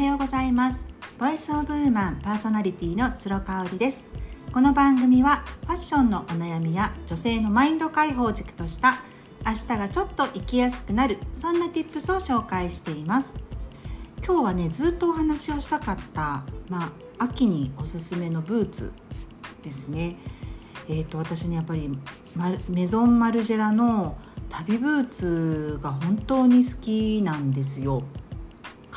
[0.00, 0.88] はようございます。
[1.18, 4.06] ボイスオブウーマンパーソナリティの鶴香織です。
[4.50, 9.02] この番組はファッションのお悩みや女性のマインド解放軸とした
[9.44, 13.34] 明日がちょっと生きやすくなるそんな tips を紹介しています。
[14.24, 18.94] 今日はねずっとお話をしたかったまあ秋におすすめのブーツ
[19.62, 20.16] ですね。
[20.88, 21.90] えーと、私ねやっぱり
[22.70, 24.16] メゾンマルジェラの
[24.48, 28.02] 旅ブーツが本当に好きなんですよ。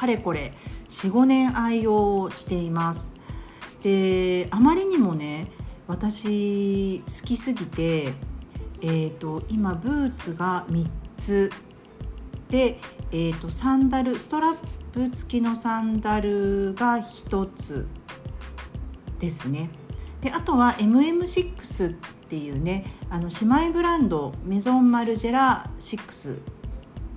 [0.03, 0.51] かれこれ
[0.89, 3.13] 45年愛用しています。
[3.81, 5.47] であまりにもね
[5.87, 8.13] 私好きすぎて
[8.85, 11.51] えーと、今ブーツが3つ。
[12.49, 12.79] で、
[13.11, 14.55] えーと、とサンダルストラッ
[14.91, 17.87] プ付きのサンダルが1つ
[19.19, 19.69] ですね。
[20.19, 21.93] であとは MM6 っ
[22.27, 26.41] ていうねあの姉妹ブランドメゾンマルジェラ6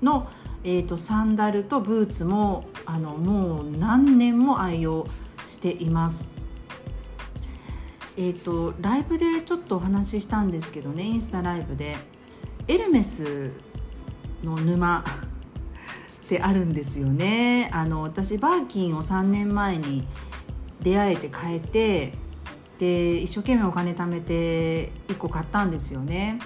[0.02, 0.28] の、
[0.68, 5.06] えーと、サンダルとブーツもあのもう何年も愛用
[5.46, 6.26] しています。
[8.16, 11.96] えーと、ライブでちょっとお話ししたんですけどねインスタライブで
[12.66, 13.52] エルメス
[14.42, 15.04] の沼
[16.24, 20.08] ってあるんですよねあの私バーキンを3年前に
[20.82, 22.14] 出会えて変えて
[22.78, 26.38] で一生懸命お金貯めて1個買ったんですよね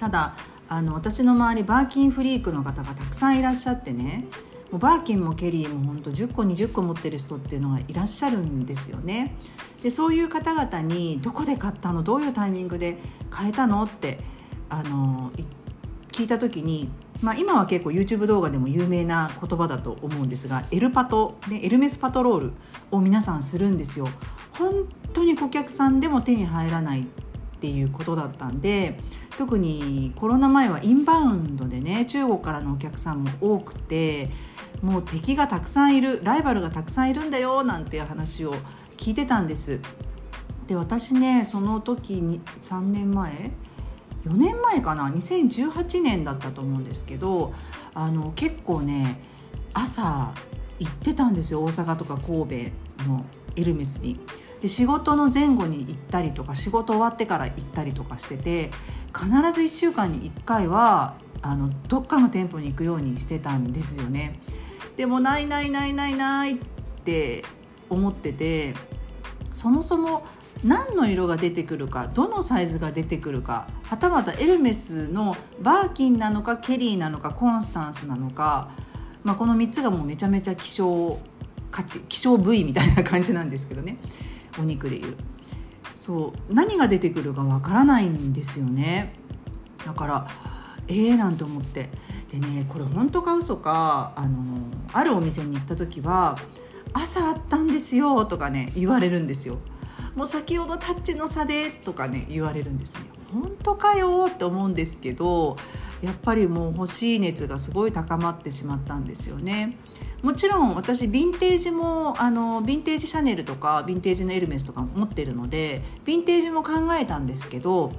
[0.00, 0.34] ただ
[0.72, 4.24] あの私の周りバーキンフリークの方がたくさんいらっしゃってね。
[4.70, 9.36] もうバーキンもケリーも本当10個20個持ってる人っていうのがいらっしゃるんですよね。
[9.82, 12.02] でそういう方々にどこで買ったの？
[12.02, 12.96] どういうタイミングで
[13.28, 13.82] 買えたの？
[13.82, 14.20] って
[14.70, 15.30] あの
[16.10, 16.88] 聞いた時に
[17.20, 22.52] まあ、今は結構 YouTube 動画でも有名な言葉だと思うんですがエルパト、ね、エルメスパトロール
[22.90, 24.08] を皆さんするんですよ。
[24.52, 27.06] 本当に顧客さんでも手に入らない
[27.62, 28.98] っていうことだったんで
[29.38, 34.30] 特にコロナ前はインバウンドでね中国からのお客さんも多くて
[34.82, 38.54] もう敵がたくさんいるライバルがたくさんいるんだよなんて話を
[38.96, 39.78] 聞いてたんです。
[40.66, 43.52] で私ねその時に3年前
[44.24, 47.52] ？4年前かな？2018年だったと思うんですけど
[47.94, 49.20] あの結構ね
[49.72, 50.34] 朝
[50.80, 53.24] 行ってたんですよ大阪とか神戸の
[53.54, 54.18] エルメスに。
[54.62, 58.70] で仕事の前後に行ったりとか仕事終わってから行ったりとかしてて
[59.12, 64.40] 必ず1週間に1回はあのどっかの店舗に行くようにしてたんですよね。
[64.96, 66.58] でもないないないないないっ
[67.04, 67.44] て
[67.90, 68.74] 思ってて
[69.50, 70.24] そもそも
[70.62, 78.70] 何の色が出てくるかどのサイズが出てくるかはたまたエルメスのバーキンなのかケリーなのかコンスタンスなのか、
[79.24, 81.18] まあ、この3つがもうめちゃめちゃ希少
[81.70, 83.98] 価値希少部位みたいな感じなんですけどね
[84.58, 85.16] お肉でいう。
[85.94, 89.14] そう何が出てくるかわからないんですよね。
[89.84, 90.28] だから
[90.88, 91.90] ええー、なんて思って。
[92.30, 94.12] でねこれ本当か嘘か。
[94.16, 94.38] あの
[94.92, 96.38] あるお店に行った時は
[96.94, 99.58] 「朝あったんですよ」とかね言われるんですよ。
[100.14, 103.02] もう先ほどタッチの差でとかね言われるんですね。
[103.32, 105.56] 本当かよって思うんですけど
[106.02, 109.78] やっぱりもう欲しい熱がすごい高まってしまったんですよね。
[110.22, 117.92] もちろん私ヴィンテージもあのヴィンテージシャネルとかヴィンテージのエルメスとか持ってるのでヴィンテージも考えたんですけど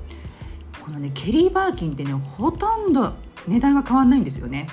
[0.82, 3.14] このねケリー・バーキンってねほとんど
[3.48, 4.68] 値段が変わんないんですよね。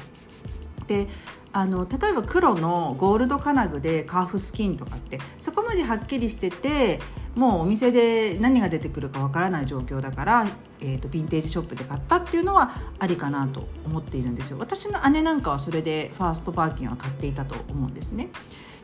[0.86, 1.08] で
[1.52, 7.00] あの例えば黒のゴールド金具でカーフスキンとかってそこまではっきりしてて
[7.34, 10.46] もうお店で何が出てくるかわからない状況だから、
[10.80, 14.58] えーと、ヴィンテージショップで買ったっていうのはありかなと思っているんですよ。
[14.58, 18.30] 私の姉なんかはそれでファーストパーキンは買っていたと思うんですね。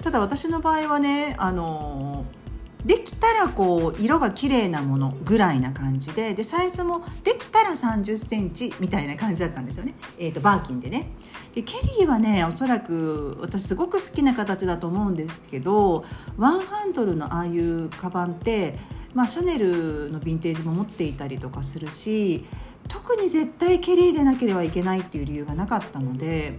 [0.02, 2.45] ただ私の場合はねあのー
[2.86, 11.10] できたらこう色が綺麗なものぐらいな感じででサイズもできたら3 0センチみたいな感じだったんですよね、えーと、バーキンでね。
[11.54, 16.04] でケリーはねおそらく私すごく好きな形だと思うんですけど
[16.36, 18.78] ワンハンドルのああいうカバンって
[19.16, 22.44] まあ、シャネルのヴィンテージも持っていたりとかするし
[22.86, 26.58] 特に絶対ケリーでなければいけないっていう理由がなかったので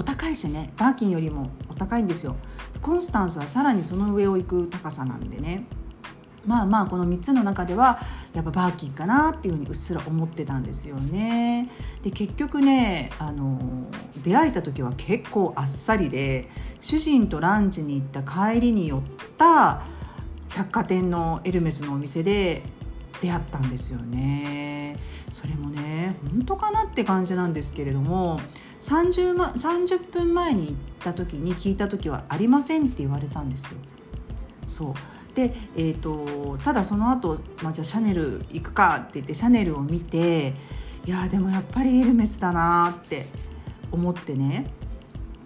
[0.00, 2.34] お高いしねバーキンよりもお高いんですよ
[2.80, 5.66] コンスタンスはさらにその上を行く高さなんでね
[6.46, 7.98] まあまあこの3つの中では
[8.32, 11.68] やっぱバーキンかなっていうふうにうっすら思ってたんですよね。
[12.00, 13.60] で結局ねあの
[14.22, 16.48] 出会えた時は結構あっさりで
[16.80, 19.02] 主人とランチに行った帰りに寄っ
[19.36, 19.82] た
[20.48, 22.62] 百貨店のエルメスのお店で
[23.20, 24.96] 出会ったんですよね。
[25.30, 28.40] それもね本当かなって感じなんですけれども
[28.80, 33.80] 30, ま、30分前に行った時に聞いた時は「ありません」って言われたんですよ。
[34.66, 34.94] そう
[35.34, 40.54] で、えーと、ただその後、まあじゃあシャネル行くかって言ってシャネルを見て
[41.06, 43.26] いやでもやっぱりエルメスだなって
[43.90, 44.66] 思ってね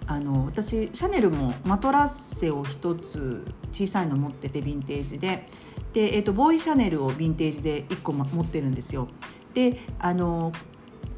[0.06, 5.48] あの私シャネルもマトラッセを1つ小さいの持っててヴィンテージで
[5.92, 9.08] で、えーと、ボーイシャネルをヴィンテージで1個持ってるんですよ。
[9.54, 10.52] であの、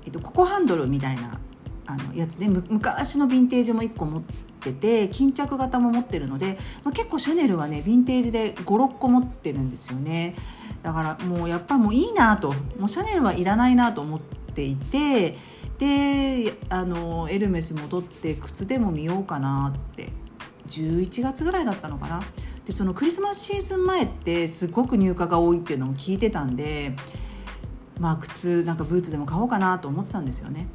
[0.05, 1.41] えーと、ココハンドルみたいな
[1.87, 4.23] あのやつで昔のヴィンテージも1個持っ
[4.61, 10.35] てて巾着型も持ってるので、まあ、結構シャネルはねヴィンテージで56個持ってるんですよね。
[10.83, 12.53] だからもうやっぱもういいなと。
[12.79, 15.37] もうシャネルはいらないなと思っていて
[15.79, 20.13] であのエルメス戻って靴でも見ようかなって。
[20.69, 22.23] 11月ぐらいだったのかな。
[22.65, 26.97] でそのクリスマスシーズン前ってすごく入荷が多いっていうのも聞いてたんで
[28.01, 30.67] まあ靴なんかブーツでも買おうかなと思ってたんですよね。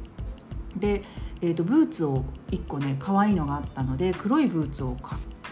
[0.82, 1.02] で、
[1.40, 4.96] えーと、ブーツを1個ね可愛いのがあったので黒いブーツを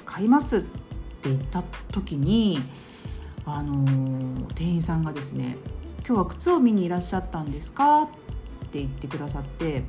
[0.04, 1.62] 買いますって言った
[1.92, 2.58] 時に、
[3.46, 5.56] あのー、店員さんがですね
[6.06, 8.08] 「今日は靴を見にいらっしゃったんですか?」っ
[8.72, 9.84] て言ってくださって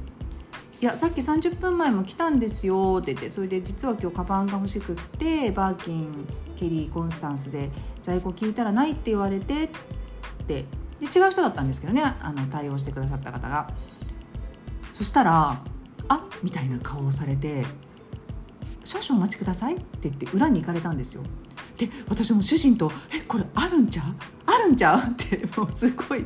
[0.80, 7.72] いやさっき30分前も来たんですよって言ってそれで実は今日カバンが欲しくってバーキンケリーコンスタンスで
[8.02, 9.70] 在庫聞いたらないって言われてっ
[10.48, 10.66] て
[11.00, 13.72] で違う人だったんですけどねあの対応してくださった方が
[15.02, 15.60] そしたら
[16.10, 17.66] 「あみたいな顔をされて
[18.86, 21.24] 「少々お待ちください」って言って裏に行かれたんですよ。
[21.76, 24.06] で私も主人と「えこれあるんちゃう？
[24.46, 26.26] あるんちゃう?」ってもうすごいキ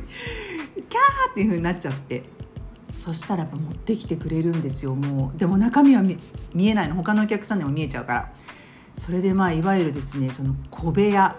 [1.34, 2.24] ていう風になっちゃって。
[2.94, 5.38] そしたらやっぱ持ってきてくれるんですよもう。
[5.38, 6.96] でも中身は見えないの。
[6.96, 8.32] 他のお客さんでも見えちゃうから。
[8.94, 11.34] それでまあいわゆるですねその小部屋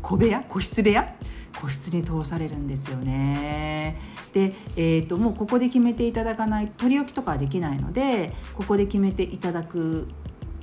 [0.00, 0.40] 小部屋？
[0.48, 1.14] 個室部屋？
[1.60, 3.98] 個室に通されるんですよね。
[4.32, 10.08] で、えーと、もうここで決めていただかない取り置きとかはできないのでここで決めていただく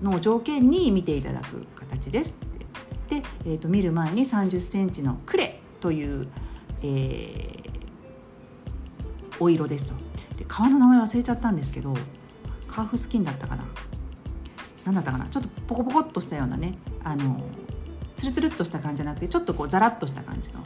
[0.02, 2.40] のを条件に見ていただく形です。
[3.10, 6.28] で、えーと、見る前に3 0センチのクレという、
[6.82, 7.74] えー、
[9.40, 10.00] お色ですと。
[10.38, 11.94] で革の名前忘れちゃったんですけど
[12.68, 13.66] カーフスキンだったかな。
[14.86, 15.28] 何だったかな。
[15.28, 17.42] ちょっとポコポコっとしたようなねあの
[18.16, 20.64] ツルツルっとした感じじゃなくてちょっとこうザラッとした感じの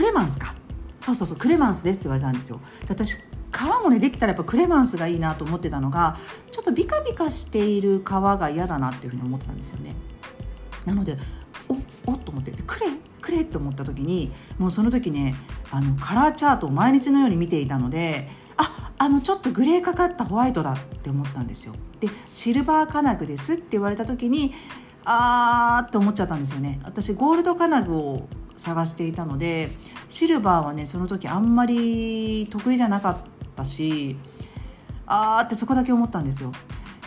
[0.00, 0.54] クレマンスか
[0.98, 6.16] そうそうそうクレマンスですって言われたんですよで私皮もねできたらやっぱクレマンスがいいなと思ってたのが
[6.50, 9.94] ちょっとビカビカしている皮が嫌だなっていうふうに思ってたんですよね
[10.86, 11.18] なので
[11.68, 11.74] お
[12.12, 12.86] おっと思ってでクレ
[13.20, 15.34] くれと思った時にもうその時ね
[15.70, 21.74] あのカラーチャートを毎日のように見ていたのでああのちょっとグレーかかったホワイトだって思ったんですよ。
[22.00, 24.54] でシルバー金具ですって言われた時に
[25.04, 26.80] あーって思っちゃったんですよね。
[26.84, 28.26] 私ゴールド金具を
[28.60, 29.70] 探していたので
[30.08, 33.16] シルバーはねその時あんまり得意じゃなかっ
[33.56, 34.16] たし
[35.06, 36.52] あーってそこだけ思ったんですよ。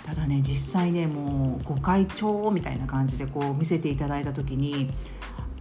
[0.03, 4.91] ただね実際ねもうご会長みたいな感じでこう見せていただいた時に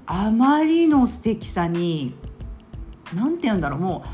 [0.04, 2.14] あまりの素敵さに
[3.14, 4.08] 何て言うんだろうもう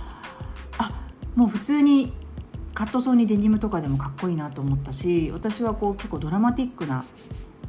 [0.78, 0.92] あ
[1.34, 2.12] もう普通に
[2.74, 7.04] カットソーにデニムとかでもかっこいいなと思ったし私はこう結構ドラマティックな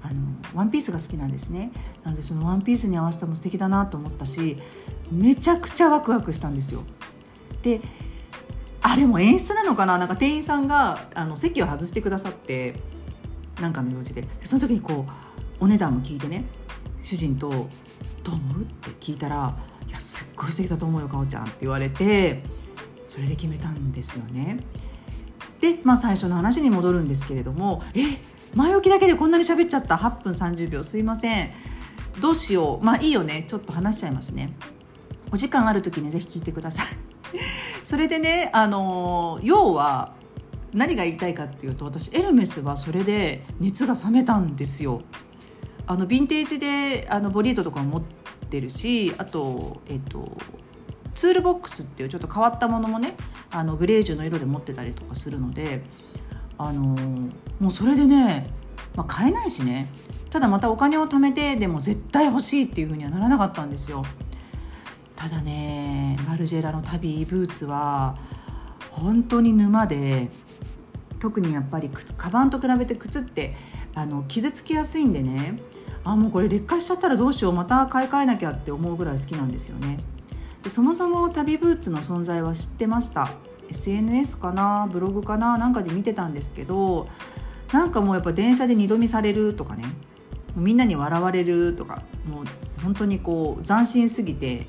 [0.02, 0.22] あの
[0.54, 1.72] ワンピースが好きなんですね。
[2.04, 4.58] なのでそのワンピースに合わせても素敵だなと思ったし
[5.12, 6.82] めちゃくちゃワクワクしたんですよ。
[7.62, 7.82] で
[8.82, 9.98] あれも演出なのかな？
[9.98, 12.76] なんか店員さんがあの席を外してくださって
[13.60, 14.22] なんかの用事で。
[14.22, 16.46] でその時にこうお値段も聞いてね
[17.02, 17.50] 主人と
[18.24, 19.58] どう思う?」って聞いたら
[19.88, 22.44] 「いやすっごい素敵だと思うよかおちゃん」って言われて
[23.06, 24.60] それで決めたんですよね。
[25.60, 28.39] で、まあ、最初の話に戻るんですけれども「え？
[28.56, 29.96] 前置きだけでこんなに喋っちゃった。
[29.96, 30.84] 8分30秒。
[30.84, 31.52] すいません。
[32.20, 32.86] どうしよう。
[32.86, 33.46] まあいいよね。
[33.48, 34.54] ちょっと話しちゃいますね。
[35.32, 36.86] お時間ある時にぜひ聞いてください。
[37.84, 40.14] それでねあの要は
[40.74, 45.02] 何が言いたいかっていうと私エルメスはそれで熱が冷めたんですよ。
[45.88, 48.02] あのヴィンテージであのボリートとかも持っ
[48.50, 50.38] てるしあとえっと
[51.16, 53.16] ツールボックスっていうちょっと変わったものもね
[53.50, 55.84] あのグレージュの色で持ってたりとかするので
[56.60, 56.82] あの
[57.60, 58.48] もうそれでね、
[58.96, 59.90] まあ、買えないしね。
[60.30, 64.04] ただまたお金を貯めてでも絶対欲しいっていうふうにはならなかったんですよ。
[65.16, 68.18] ただねマルジェラの旅ブーツは
[68.92, 70.30] 本当に沼で
[71.20, 73.56] 特にやっぱりカバンと比べて靴って
[73.96, 75.60] あの傷つきやすいんでね
[76.04, 80.00] あもうこれ劣化しちゃったらどうしようまた買い替えなきゃって思うぐらい好きなんですよね。
[80.64, 83.32] でそもそも旅ブーツの存在は知ってました。
[83.70, 87.08] SNS かなブログかななんかで見てたんですけど
[87.72, 89.86] なんかもうやっぱ電車で二度見されるとかね
[90.56, 92.46] みんなに笑われるとかもう
[92.84, 94.68] 本当にこう斬新すぎて、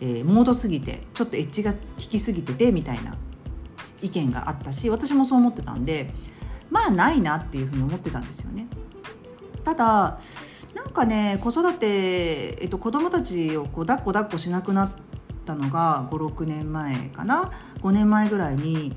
[0.00, 3.16] えー、モードすぎてちょっとエッジが効きすぎててみたいな
[4.02, 6.10] 意見があったし私もそう思ってたんで
[6.70, 8.66] まあないなっていうふうに思ってたんですよね。
[9.62, 10.18] ただ
[10.74, 14.90] なんかね子育て、えっと、子供たちをこう抱っこ抱っこしなくなっ
[15.44, 17.50] たのが56年前かな
[17.82, 18.94] 5年前ぐらいに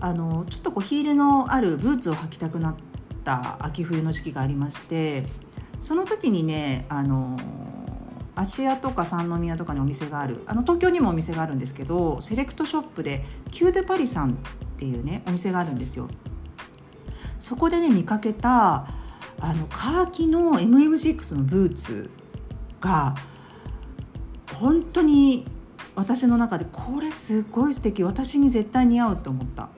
[0.00, 2.74] あのちょっとこうヒールのあるブーツを履きたくなっ
[3.24, 5.26] た秋冬の時期がありまして
[5.78, 7.38] その時にねあの
[8.34, 14.34] 芦屋とか三宮とかにお店があるあの東京にもお店があるんですけどセレクトショップでキューデパリさんっ
[14.76, 16.08] ていうねお店があるんですよ。
[17.40, 18.86] そこでね見かけた
[19.40, 22.10] あのカーキの MM6 のブーツ
[22.80, 23.14] が
[24.60, 25.46] 本当に
[25.94, 29.68] 私の中でこれすごい素敵私に絶対似合うと思った。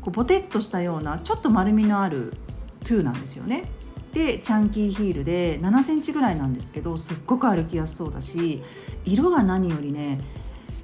[0.00, 2.34] こうボテッとしたようなちょっと丸みのある
[2.80, 3.70] トゥーなんですよね。
[4.12, 8.62] でチャンキーヒールで7センチぐらいなんですけどすっごく歩きやすそうだし
[9.06, 10.20] 色が何よりね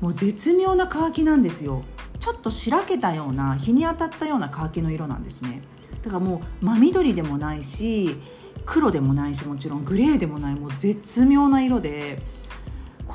[0.01, 1.83] もう絶妙なカーキなんですよ。
[2.21, 5.63] ちょっとしらけたような日に当たったようなカーキの色なんですね。
[6.03, 8.17] だからもう真緑でもないし
[8.65, 12.23] 黒でもないしもちろんグレーでもないもう絶妙な色で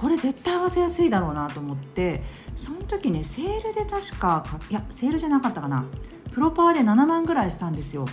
[0.04, 2.22] これ絶対合わせやすいだろうなと思って
[2.58, 5.86] その時ねセールで確かいやセールじゃなかったかな。
[6.34, 8.06] プロパーで7万ぐらいしたんですよ。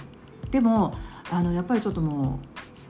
[0.53, 0.95] でも
[1.33, 2.39] あのやっぱりちょっとも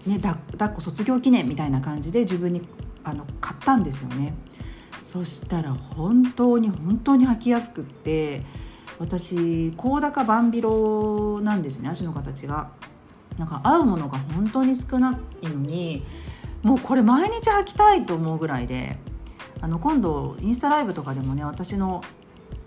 [0.06, 2.60] うねだ抱っこ卒業記念みたいな感じで自分に
[3.02, 4.34] あの買ったんですよね。
[5.02, 8.42] そしたら本当に本当に履きやすくって
[8.98, 12.68] 私高高バンビロなんですね足の形が。
[13.38, 16.04] なんか合うものが本当に少ないのに
[16.62, 18.98] もうこれ毎日履きたいと思うぐらいで
[19.60, 22.02] あの今度インスタライブとかでもね私の、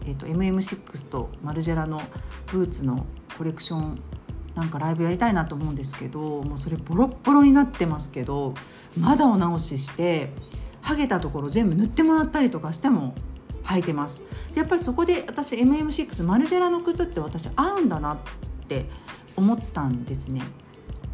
[0.05, 2.01] えーと、MM6 とマルジェラの
[2.47, 3.05] ブーツの
[3.37, 3.99] コレクション
[4.55, 8.53] なんかライブやりたいなと思うんですけどもうそれボロッボロになってますけど
[8.99, 10.29] まだお直しして
[10.83, 13.15] 剥げたところ全部塗ってもらったりとかしても
[13.63, 14.21] 履いてます。
[14.53, 18.17] でやっぱりそこで私 MM6 マルジェラの靴って私合うんだなっ
[18.67, 18.85] て
[19.35, 20.41] 思ったんですね。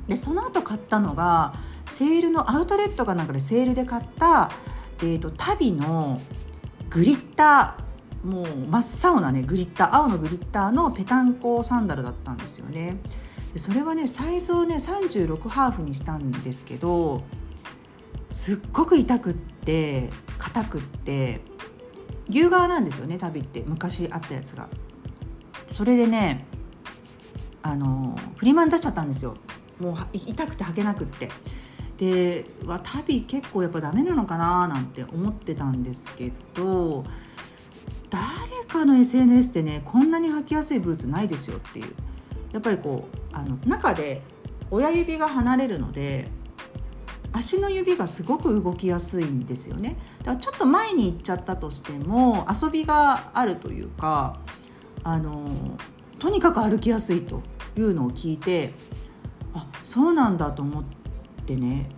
[0.08, 1.54] でその後買ったのが
[1.90, 4.52] セールのアウトレットかなんかでセールで買った、
[5.00, 6.22] えーと、タビの
[6.90, 12.98] グリッターもう真っ青なねグリッター青のグリッターのペタンコサンダルだったんですよね。
[13.54, 17.24] でそれはねサイズをね36ハーフにしたんですけど
[18.34, 21.42] すっごく痛くって硬くって
[22.30, 23.64] 牛革なんですよね旅って。
[23.66, 24.68] 昔あったやつが。
[25.66, 26.46] それでね
[27.62, 29.36] あのフリマン出しちゃったんですよ。
[29.80, 31.30] もう痛くて履けなくって。
[32.00, 37.04] では旅結構やっぱダメなのかななんて思ってたんですけど
[38.10, 38.24] 誰
[38.68, 41.94] かの SNS でねこんなに履きやすいブーツないですよっていう
[42.54, 44.22] やっぱりこうあの中で
[44.72, 46.30] 親指が離れるので
[47.34, 54.40] 足の指がすごく動きやすいんですよねだからちょっと前に行っちゃったとしても遊びがあるというか
[55.04, 55.78] あの
[56.18, 57.44] とにかく歩きやすいと
[57.78, 58.74] いうのを聞いて
[59.54, 60.99] あそうなんだと思って。
[61.54, 61.90] ってね。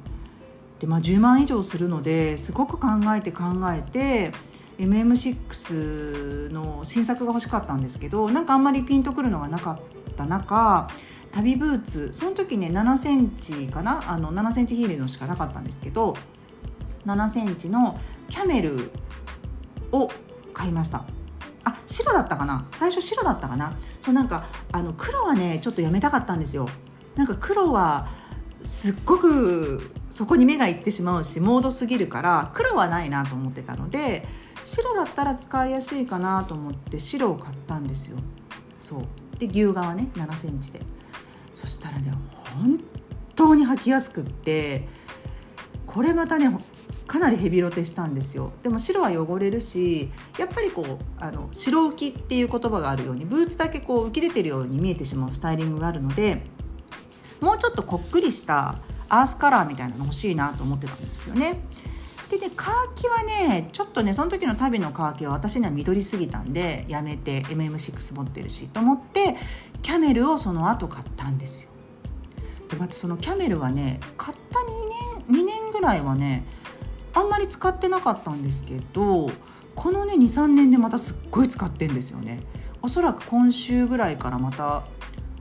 [0.79, 4.31] で、まあ、10万以上するのですごく考えて考えて
[4.79, 10.89] MM6 の新作が欲しかったんですけどなんかあんまりピンとくるのがなかった中
[11.31, 14.12] 旅ブーツその時ね7センチかな？
[14.12, 16.15] あの7センチヒールのしかなかったんですけど
[17.05, 18.91] 7センチのキャメル
[19.91, 20.10] を
[20.53, 21.05] 買いました。
[21.63, 22.67] あ白だったかな？
[22.74, 23.77] 最初白だったかな？
[24.00, 26.67] そうなんかあの黒はねちょっとやめたかったんですよ。
[27.15, 28.08] なんか黒は
[28.63, 34.27] すっごくそこに目がいってしまうしモードすぎるから黒はないなと思ってたので
[34.63, 38.20] 白だったら使いやすいかなと思って白を買ったんですよ。
[38.77, 39.39] そう。
[39.39, 40.82] で牛革ね7センチで。
[41.53, 42.13] そしたらね
[42.56, 42.80] 本
[43.36, 44.88] 当に履きやすくって
[45.86, 46.50] これまたね
[47.08, 48.53] かなりヘビロテしたんですよ。
[48.63, 56.44] でも白は汚れるしやっぱりこうあの白浮きっていう言葉があるようにブーツだけこう浮き出てるように見えてしまうスタイリングがあるので
[57.41, 58.75] もうちょっとこっくりした
[59.10, 61.65] アースカラーみたいなの欲しいなと思ってたんですよね。
[62.29, 69.36] でねカーキはねちょっとねその時の旅のカーキは私には緑すぎたんでやめて MM6 持ってるしと思って
[69.81, 71.71] キャメルをその後買ったんですよ。
[72.69, 74.60] でまたそのキャメルはね買った
[75.27, 76.45] 2年2年ぐらいはね
[77.13, 79.29] あんまり使ってなかったんですけど
[79.75, 82.39] このね23年でまたすっごい使ってんですよね。
[82.81, 84.83] おそらく今週ぐらいからまた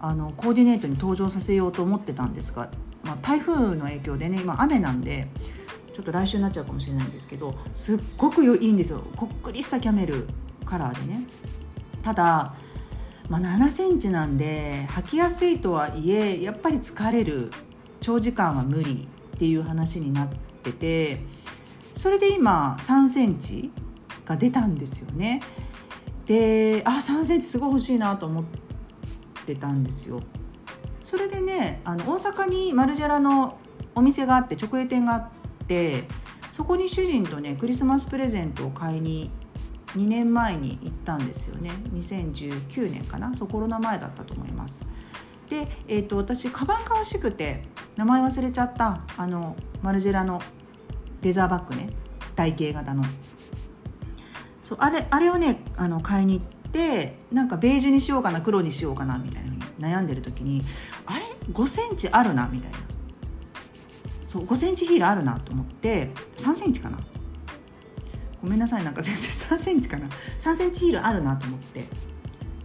[0.00, 2.70] あのコーディネートに登場させようと思ってたんですが、
[3.04, 5.28] まあ、台風の影響でね今雨なんで
[5.94, 9.02] ちょっと来週になっちゃうかもしれないんですけどすっごくいいんですよ。
[9.16, 10.26] こっくりしたキャメル
[10.64, 11.24] カラーでね。
[12.02, 12.54] ただ、
[13.28, 17.50] まあ、7センチなんで履きやすいとはいえやっぱり疲れる。
[18.00, 20.28] 長時間は無理っていう話になっ
[20.62, 21.20] てて
[21.94, 23.70] それで今3センチ
[24.24, 25.42] が出たんですよね。
[26.26, 28.44] であ3センチすごい欲しいなと思っ
[29.42, 30.20] ってたんですよ。
[31.00, 33.58] それでねあの大阪にマルジェラの
[33.94, 35.28] お店があって直営店があっ
[35.66, 36.04] て
[36.50, 39.30] そこに主人とねクリスマスプレゼントを買いに
[39.96, 41.70] 2年前に行ったんですよね。
[41.94, 43.34] 2019年かな？
[43.34, 44.86] そうコロナ前だったと思います。
[45.48, 47.62] で、えーと、私カバンが欲しくて
[47.96, 50.40] 名前忘れちゃったあのマルジェラの
[51.22, 51.90] レザーバッグね
[52.36, 53.02] 台形型の。
[54.62, 56.59] そうあれあれをねあの買いに行って
[57.32, 59.50] なんかベージュにしようかな黒にしようかなみたいな
[59.88, 60.62] 悩んでる時に
[61.06, 62.78] あれ？5センチあるなみたいな。
[64.28, 66.98] そう5センチヒールあるなと思って3センチかな。
[68.42, 70.08] ごめんなさいなんか全然3センチかな。
[70.38, 71.84] 3センチヒールあるなと思って。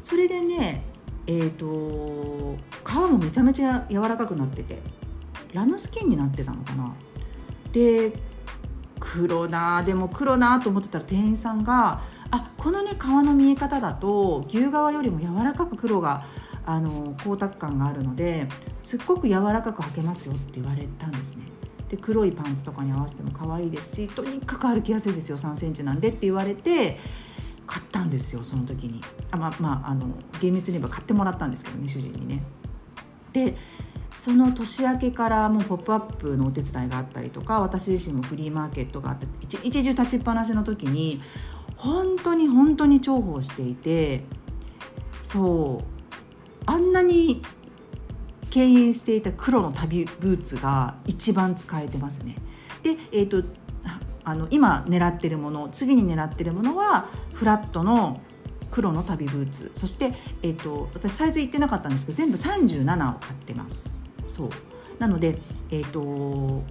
[0.02, 0.84] それでね
[1.28, 4.80] えっ、ー、と皮もめちゃめちゃ柔らかくなってて
[5.54, 6.94] ラムスキンになってたのかな。
[7.72, 8.14] で
[9.00, 16.25] 黒なでも黒なと思ってたら店員さんが「あこのね皮の見え方だと牛革よりも柔らかく黒が
[16.66, 18.48] あの光沢感があるので
[18.82, 21.46] すっごく柔らかく履けますよって言われたんですね。
[21.90, 26.98] で黒いパンツとかに合わせても可愛いですしとにかく歩きやすいですよ3センチなんでって言われて
[27.68, 30.08] 買ったんですよその時にあまあまああの
[30.42, 32.44] 厳密に言えば買ってもらったんですけどね主人にね。
[33.34, 33.56] で
[34.15, 41.22] その年明けからもう「ポップアップのお手伝いがあったりとか私自身もフリーマーケットがあって一日中立ちっぱなしの時に
[41.75, 44.24] 本当に本当に重宝していて
[45.22, 47.43] そうあんなに
[48.50, 52.38] 敬遠していた黒の旅ブーツが一番使えてますね。
[52.84, 53.43] で、えーと、
[54.24, 58.22] あの今狙ってるもの次に狙ってるものはフラットの
[58.72, 64.50] 黒の旅ブーツそして、えーと、私サイズ言ってなかったんですけど全部37を買ってますそう。
[65.00, 65.39] なので
[65.72, 66.63] えっ、ー、と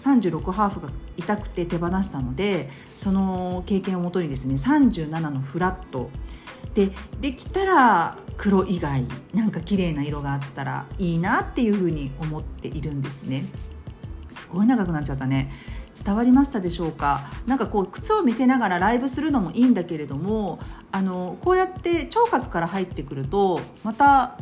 [0.00, 6.10] 36ハーフが痛くて手放したのでその経験をもとにですね37のフラット
[6.74, 6.90] で
[7.20, 9.04] できたら黒以外
[9.34, 13.44] なんか綺麗な色があったらいいなっていうふうに思っているんですね。
[14.30, 15.52] すごい長くなっちゃったね。
[15.92, 17.26] 伝わりましたでしょうか？
[17.46, 20.60] なんかこう靴を見せながらライブするのもいいんだけれども
[20.92, 24.38] あのこうやって聴覚から入ってくるとまた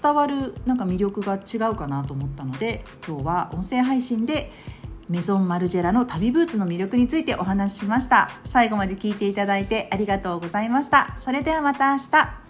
[0.00, 4.50] 伝わるなんか魅力が違うかなと思ったので今日は音声配信で
[5.08, 8.30] メゾンマルジェラの旅ブーツの魅力についてお話ししました。
[8.44, 11.14] 最後まで聞いていただいてありがとうございました。
[11.18, 12.41] それではまた明日。